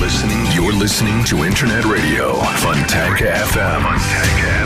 listening. 0.00 0.44
You're 0.52 0.72
listening 0.72 1.24
to 1.24 1.44
Internet 1.44 1.84
Radio 1.84 2.34
Fontanka 2.60 3.32
FM. 3.52 3.82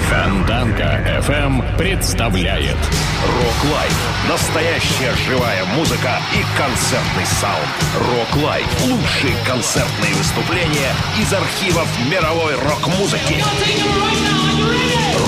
Фонтанка 0.09 1.23
FM 1.27 1.77
представляет 1.77 2.77
Rock 2.77 3.73
Live. 3.73 3.97
Настоящая 4.29 5.15
живая 5.27 5.65
музыка 5.77 6.19
и 6.35 6.43
концертный 6.59 7.27
саунд. 7.41 7.69
Rock 8.09 8.43
Live. 8.43 8.67
Лучшие 8.87 9.37
концертные 9.47 10.15
выступления 10.15 10.93
из 11.21 11.33
архивов 11.33 11.89
мировой 12.11 12.55
рок-музыки. 12.57 13.43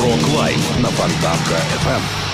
Rock 0.00 0.28
Live 0.36 0.78
на 0.80 0.88
Фонтанка 0.88 1.56
FM. 1.84 2.31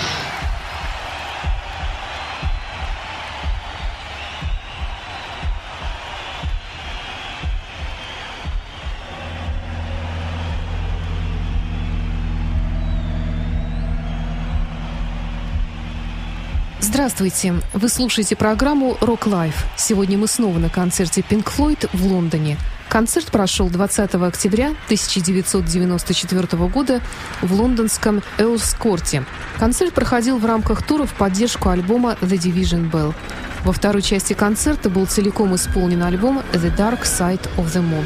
Здравствуйте! 17.08 17.54
Вы 17.72 17.89
слушаете 17.89 18.36
программу 18.36 18.98
Rock 19.00 19.22
Life. 19.22 19.54
Сегодня 19.79 20.18
мы 20.18 20.29
снова 20.29 20.58
на 20.58 20.68
концерте 20.68 21.22
Pink 21.22 21.46
Floyd 21.46 21.89
в 21.94 22.04
Лондоне. 22.04 22.58
Концерт 22.90 23.29
прошел 23.31 23.71
20 23.71 24.14
октября 24.17 24.75
1994 24.84 26.68
года 26.68 27.00
в 27.40 27.54
лондонском 27.54 28.22
Эйлскорте. 28.36 29.25
Концерт 29.58 29.94
проходил 29.94 30.36
в 30.36 30.44
рамках 30.44 30.82
тура 30.82 31.07
в 31.07 31.14
поддержку 31.14 31.71
альбома 31.71 32.19
The 32.20 32.36
Division 32.36 32.91
Bell. 32.91 33.14
Во 33.64 33.72
второй 33.72 34.03
части 34.03 34.34
концерта 34.34 34.91
был 34.91 35.06
целиком 35.06 35.55
исполнен 35.55 36.03
альбом 36.03 36.42
The 36.53 36.77
Dark 36.77 37.05
Side 37.05 37.48
of 37.56 37.72
the 37.72 37.83
Moon. 37.83 38.05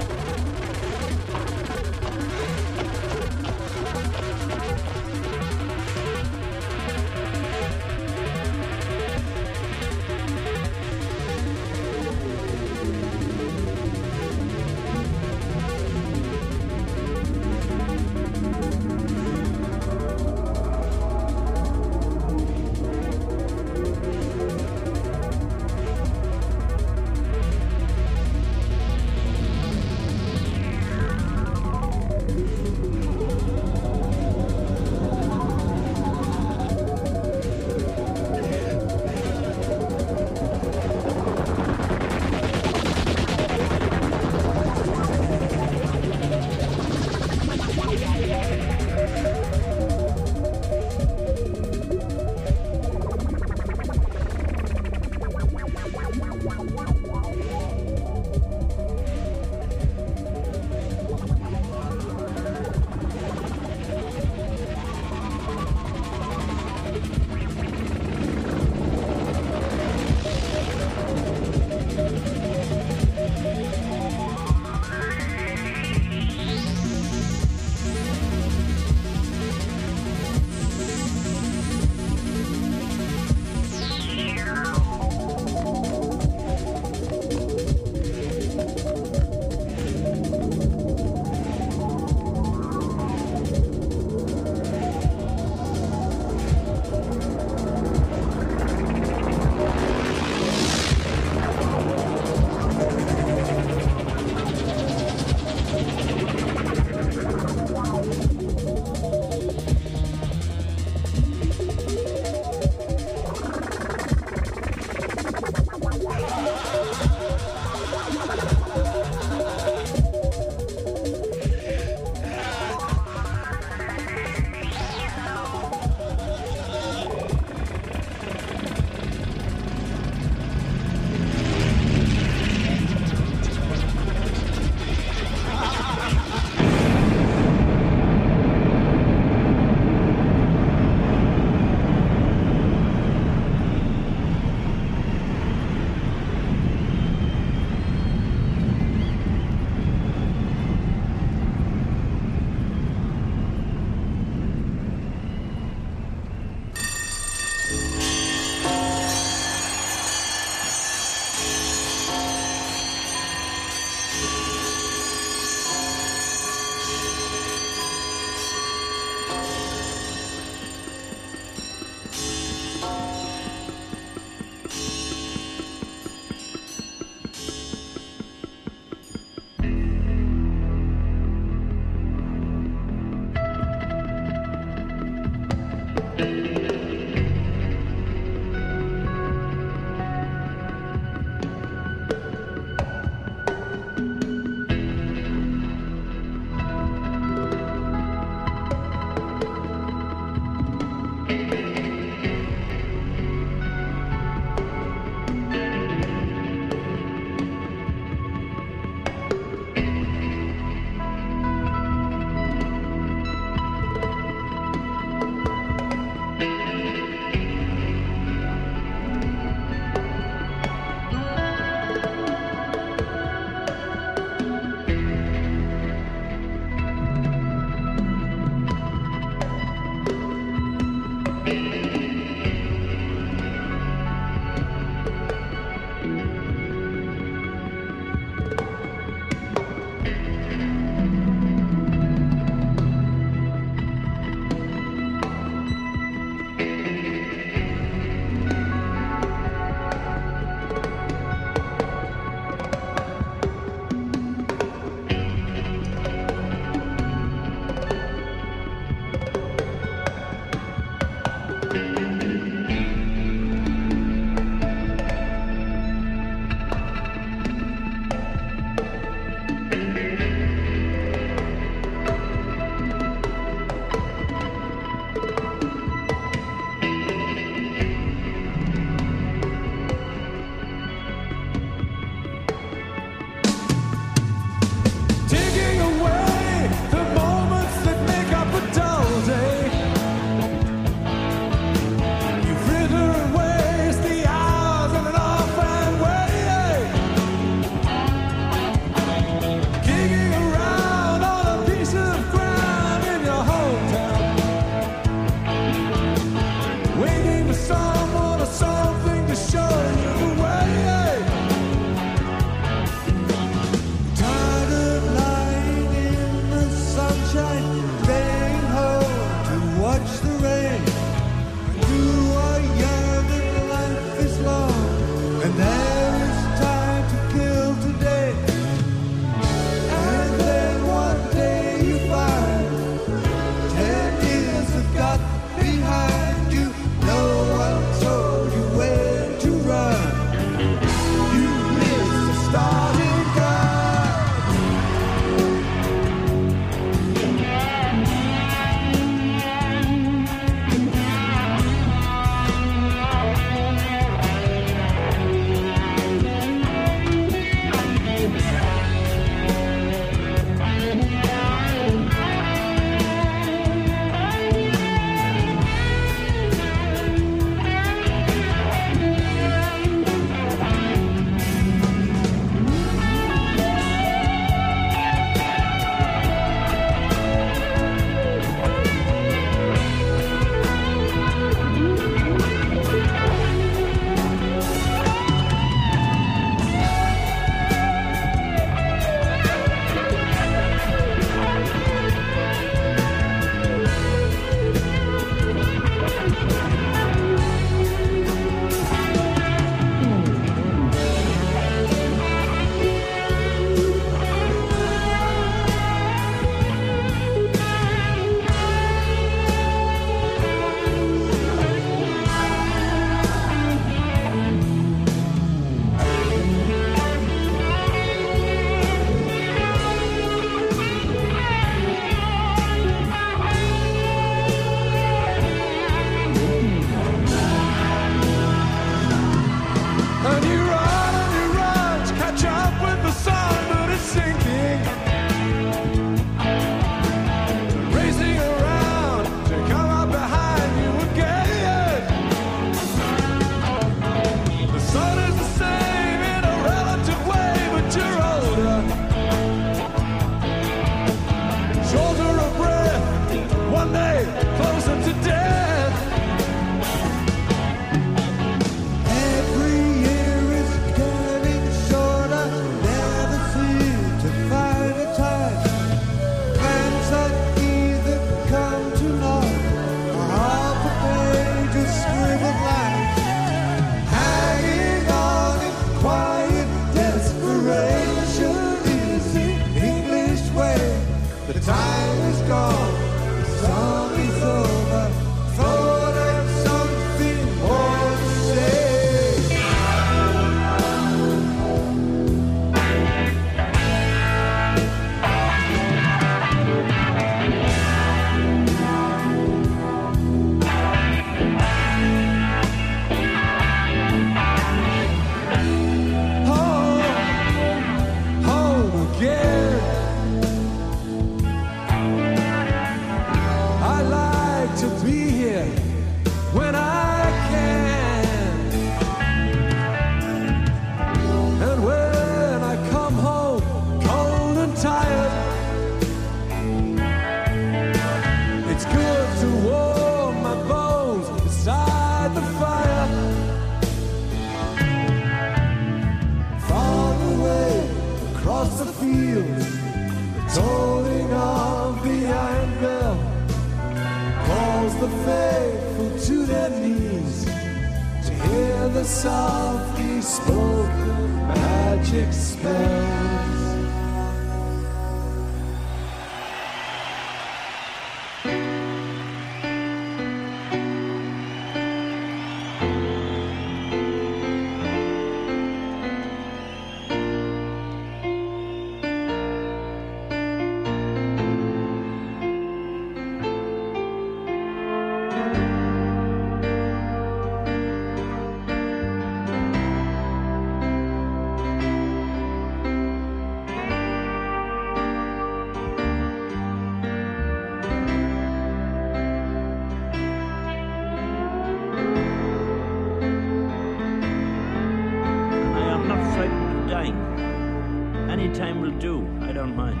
Any 598.32 598.48
time 598.54 598.80
will 598.80 598.98
do. 598.98 599.28
I 599.42 599.52
don't 599.52 599.76
mind. 599.76 600.00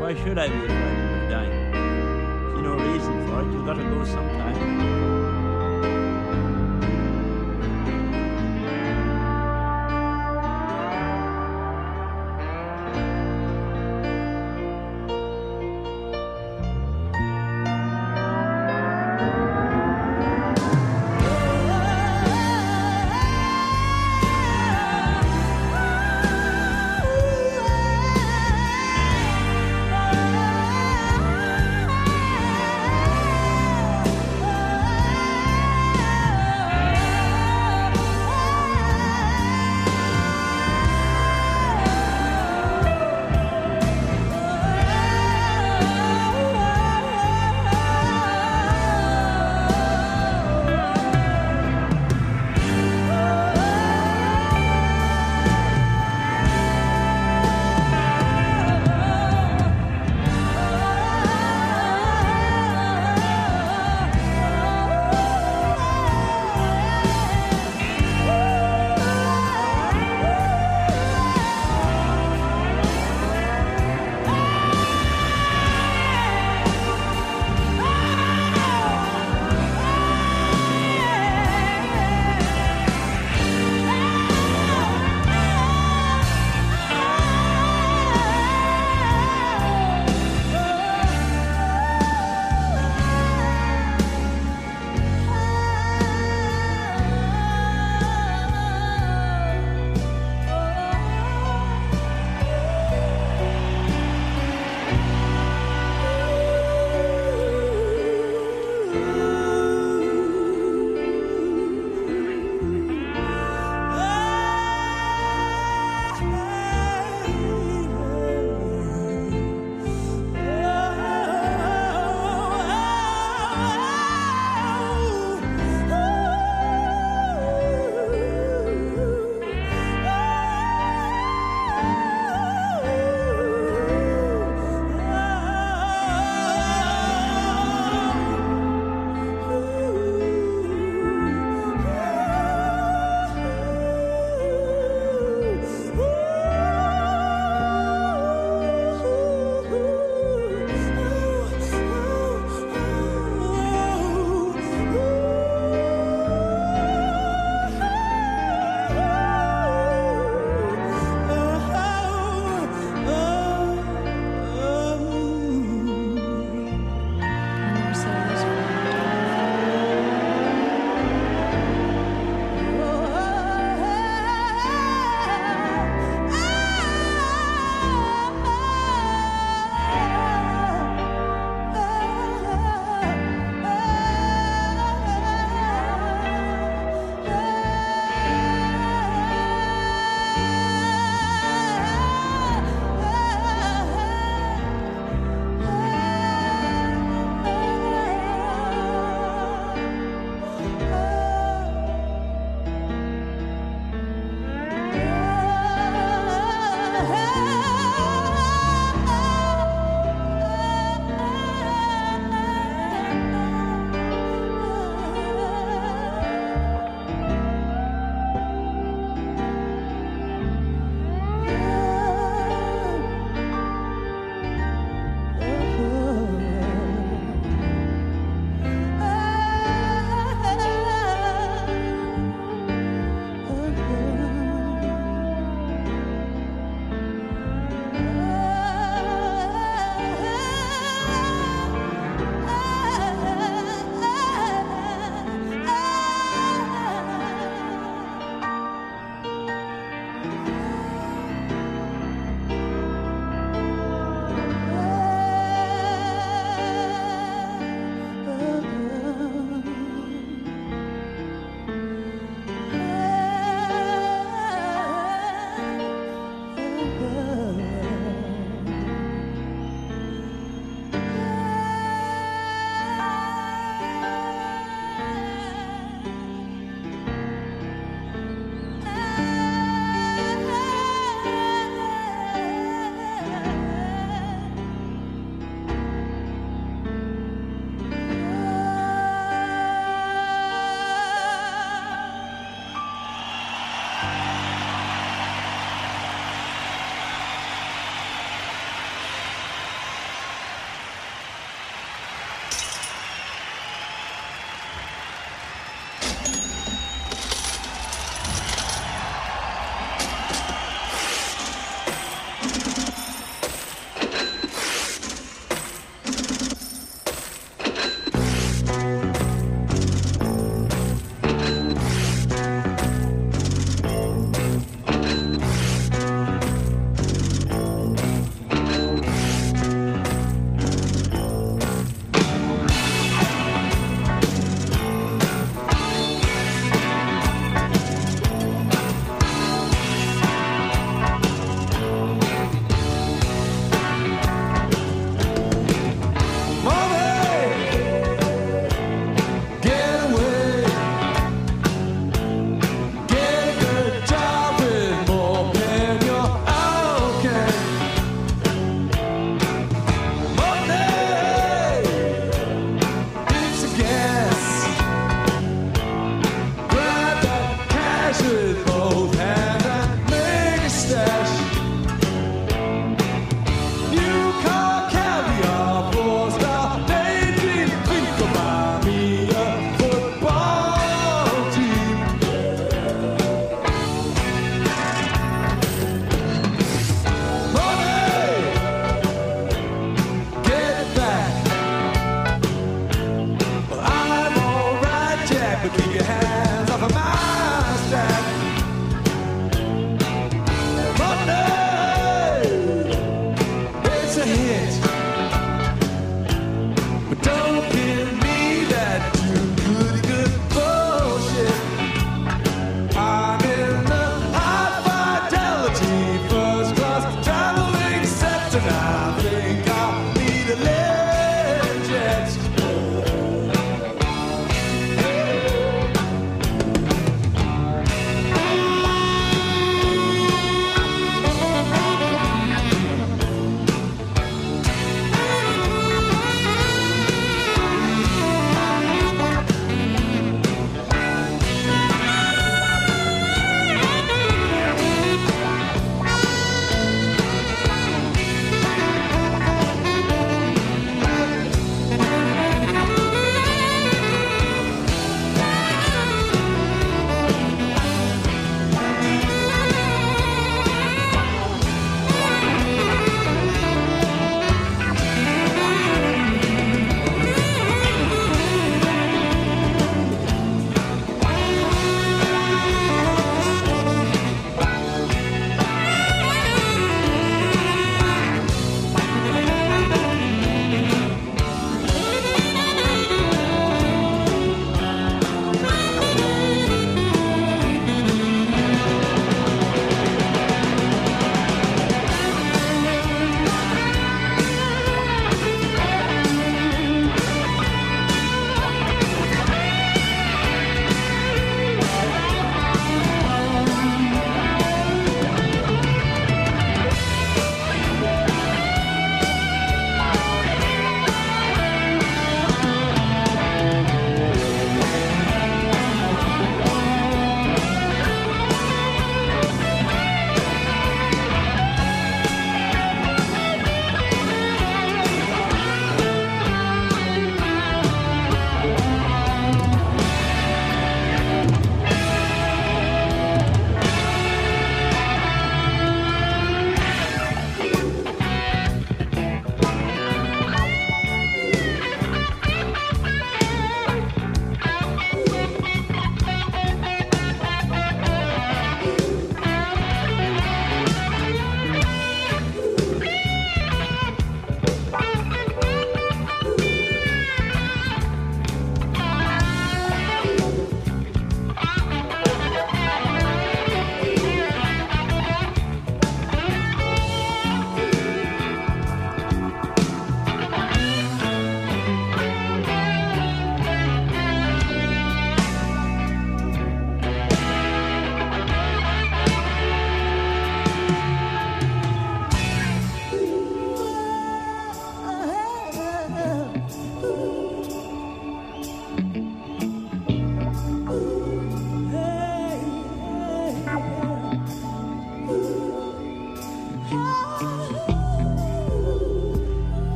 Why 0.00 0.12
should 0.24 0.38
I 0.38 0.48
be 0.48 0.64
afraid 0.64 1.22
of 1.22 1.30
dying? 1.30 1.70
There's 1.70 2.62
no 2.62 2.74
reason 2.74 3.28
for 3.28 3.42
it. 3.42 3.52
You 3.52 3.64
gotta 3.64 3.84
go 3.84 4.04
sometime. 4.04 5.09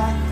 back. 0.00 0.29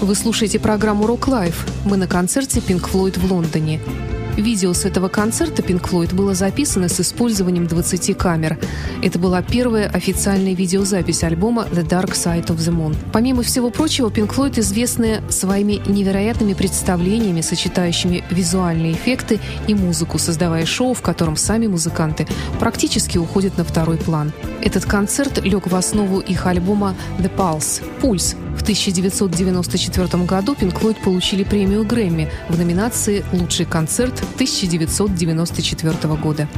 Вы 0.00 0.14
слушаете 0.14 0.58
программу 0.58 1.06
Rock 1.06 1.28
Life. 1.28 1.56
Мы 1.86 1.96
на 1.96 2.06
концерте 2.06 2.60
Pink 2.60 2.90
Floyd 2.90 3.18
в 3.18 3.32
Лондоне. 3.32 3.80
Видео 4.36 4.74
с 4.74 4.84
этого 4.84 5.08
концерта 5.08 5.62
Pink 5.62 5.88
Floyd 5.88 6.14
было 6.14 6.34
записано 6.34 6.90
с 6.90 7.00
использованием 7.00 7.66
20 7.66 8.14
камер. 8.18 8.58
Это 9.02 9.18
была 9.18 9.40
первая 9.40 9.88
официальная 9.88 10.54
видеозапись 10.54 11.24
альбома 11.24 11.66
The 11.72 11.88
Dark 11.88 12.12
Side 12.12 12.48
of 12.48 12.58
the 12.58 12.76
Moon. 12.76 12.94
Помимо 13.10 13.42
всего 13.42 13.70
прочего, 13.70 14.10
Pink 14.10 14.34
Floyd 14.34 14.60
известны 14.60 15.22
своими 15.30 15.80
невероятными 15.86 16.52
представлениями, 16.52 17.40
сочетающими 17.40 18.22
визуальные 18.30 18.92
эффекты 18.92 19.40
и 19.66 19.74
музыку, 19.74 20.18
создавая 20.18 20.66
шоу, 20.66 20.92
в 20.92 21.00
котором 21.00 21.36
сами 21.36 21.68
музыканты 21.68 22.26
практически 22.60 23.16
уходят 23.16 23.56
на 23.56 23.64
второй 23.64 23.96
план. 23.96 24.32
Этот 24.60 24.84
концерт 24.84 25.42
лег 25.42 25.66
в 25.66 25.74
основу 25.74 26.20
их 26.20 26.46
альбома 26.46 26.94
The 27.18 27.34
Pulse– 27.34 27.82
«Пульс», 28.02 28.36
в 28.56 28.62
1994 28.62 30.24
году 30.24 30.54
Pink 30.54 30.80
Floyd 30.80 31.02
получили 31.02 31.44
премию 31.44 31.84
Грэмми 31.84 32.30
в 32.48 32.58
номинации 32.58 33.24
«Лучший 33.32 33.66
концерт 33.66 34.14
1994 34.36 36.14
года». 36.14 36.48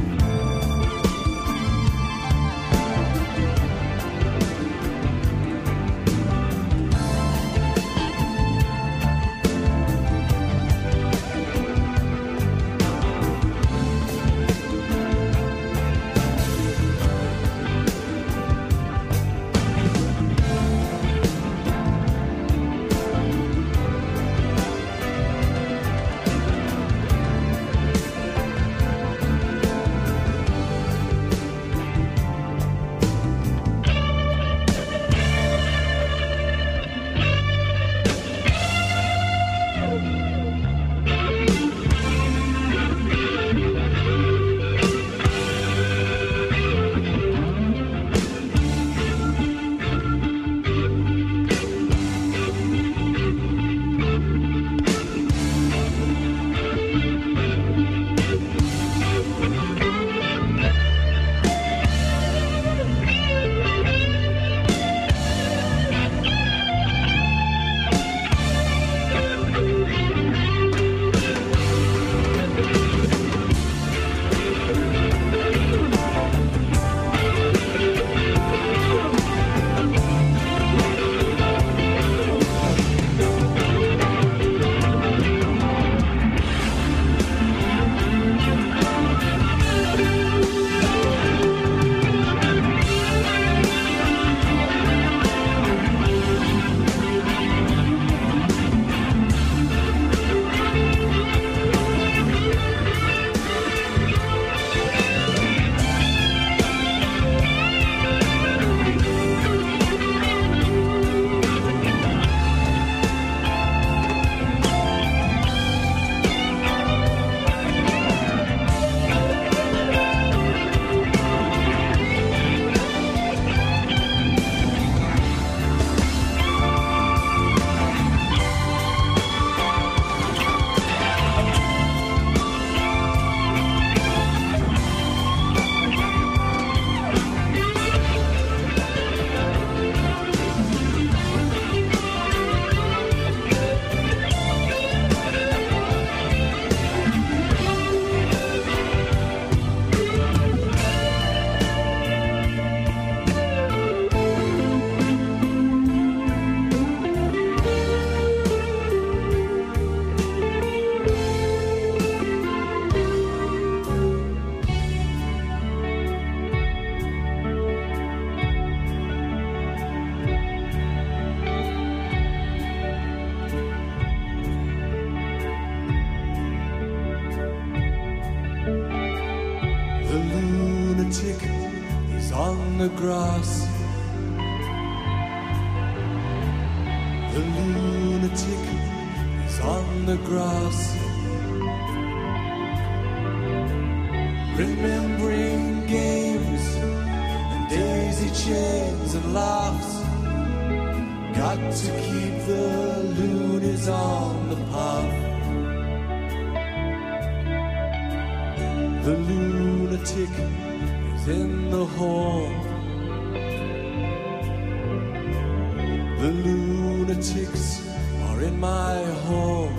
The 216.19 216.31
lunatics 216.31 217.87
are 218.27 218.41
in 218.41 218.59
my 218.59 219.03
home. 219.27 219.77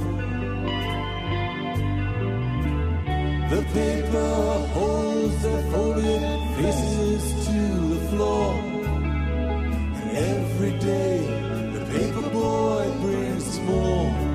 The 3.50 3.62
paper 3.74 4.68
holds 4.72 5.42
their 5.42 5.62
folded 5.70 6.22
faces 6.56 7.46
to 7.46 7.60
the 7.92 8.08
floor. 8.08 8.54
And 9.98 10.16
every 10.16 10.78
day 10.78 11.18
the 11.74 11.84
paper 11.92 12.30
boy 12.30 12.90
brings 13.02 13.60
more. 13.60 14.29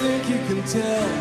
Think 0.00 0.30
you 0.30 0.38
can 0.46 0.64
tell 0.64 1.19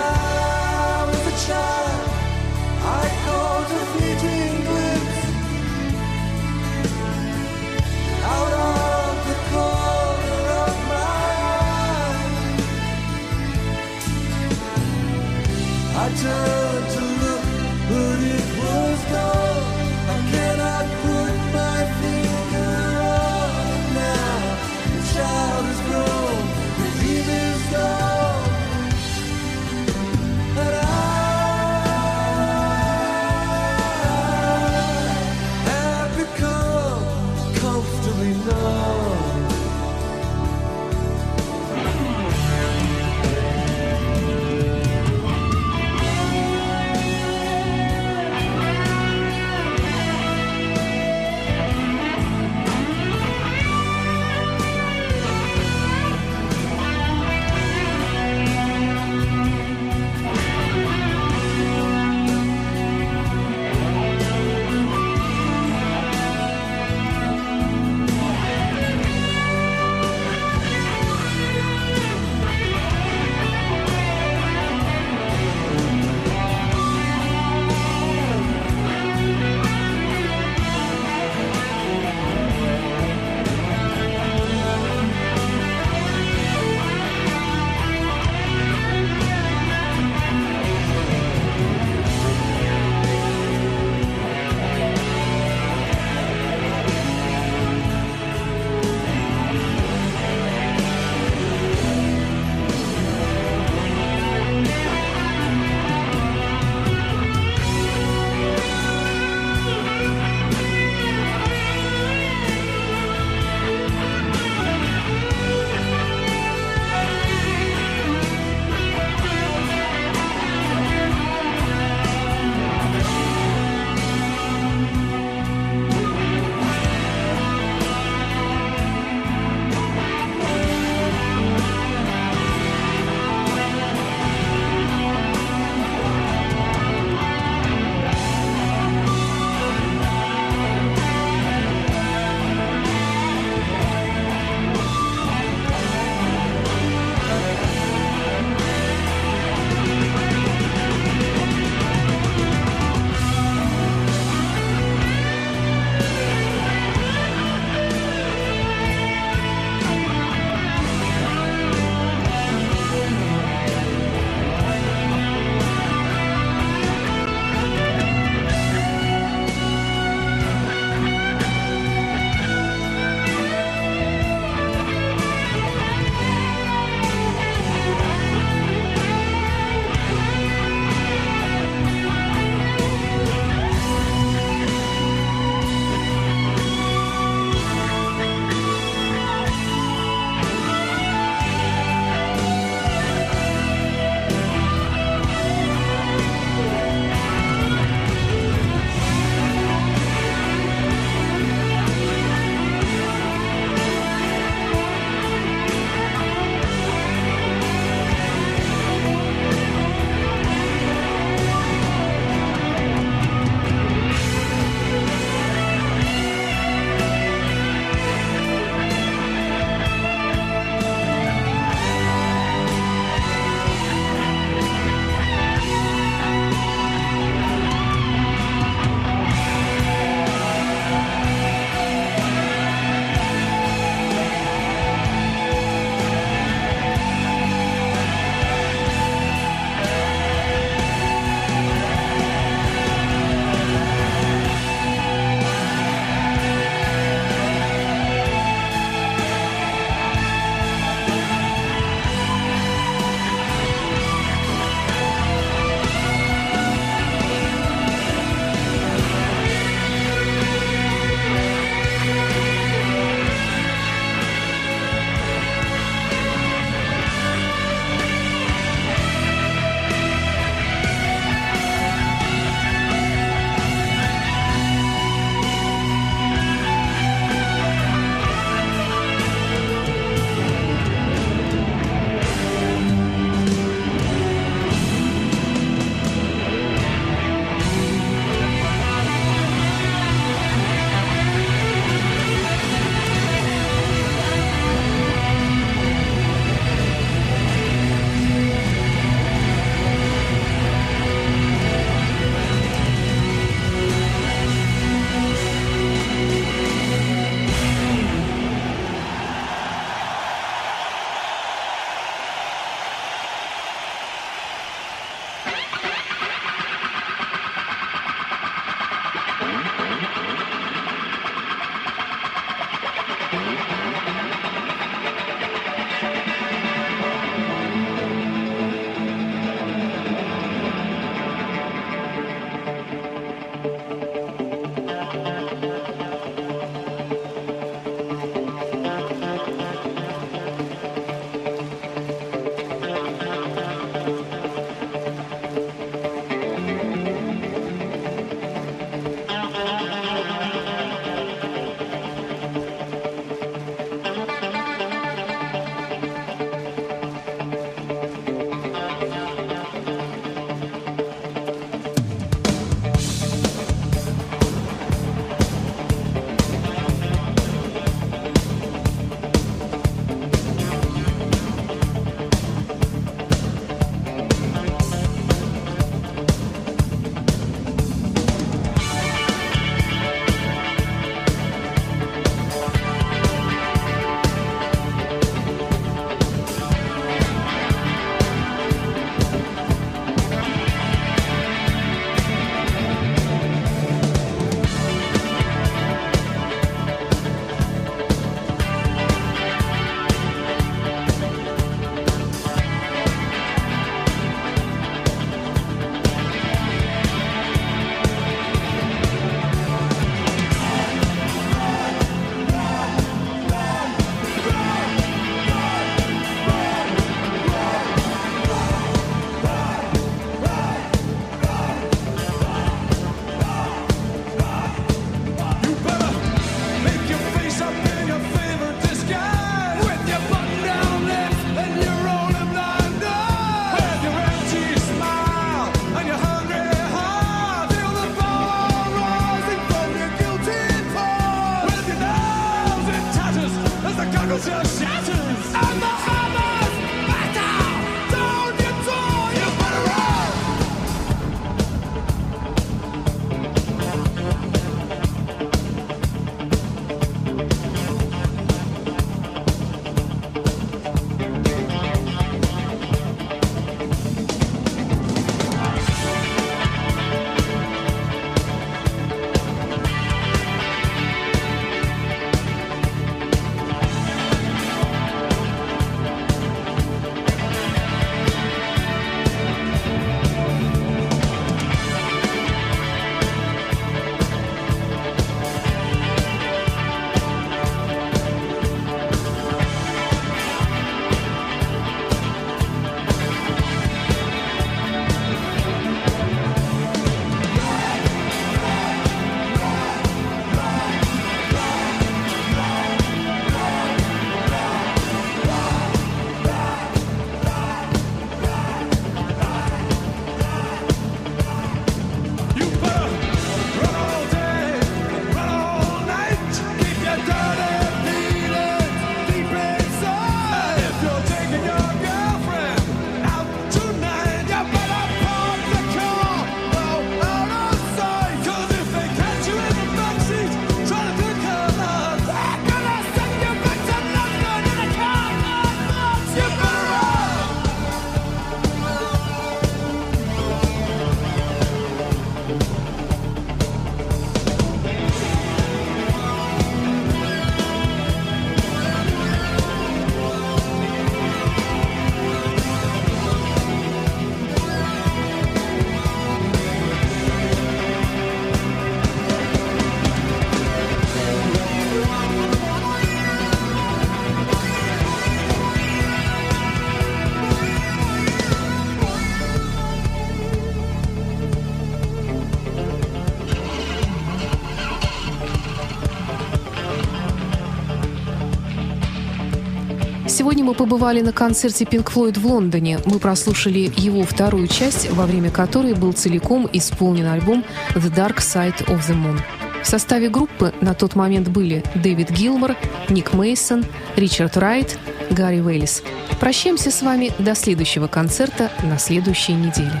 Сегодня 580.62 580.78
мы 580.78 580.86
побывали 580.86 581.20
на 581.22 581.32
концерте 581.32 581.84
Pink 581.84 582.12
Floyd 582.12 582.38
в 582.38 582.46
Лондоне. 582.46 583.00
Мы 583.04 583.18
прослушали 583.18 583.92
его 583.96 584.22
вторую 584.22 584.68
часть, 584.68 585.10
во 585.10 585.26
время 585.26 585.50
которой 585.50 585.94
был 585.94 586.12
целиком 586.12 586.70
исполнен 586.72 587.26
альбом 587.26 587.64
The 587.94 588.14
Dark 588.14 588.36
Side 588.36 588.86
of 588.86 589.00
the 589.00 589.16
Moon. 589.20 589.40
В 589.82 589.88
составе 589.88 590.28
группы 590.28 590.72
на 590.80 590.94
тот 590.94 591.16
момент 591.16 591.48
были 591.48 591.82
Дэвид 591.96 592.30
Гилмор, 592.30 592.76
Ник 593.08 593.32
Мейсон, 593.32 593.84
Ричард 594.14 594.56
Райт, 594.56 595.00
Гарри 595.30 595.58
Уэллис. 595.58 596.04
Прощаемся 596.38 596.92
с 596.92 597.02
вами 597.02 597.32
до 597.40 597.56
следующего 597.56 598.06
концерта 598.06 598.70
на 598.84 599.00
следующей 599.00 599.54
неделе. 599.54 600.00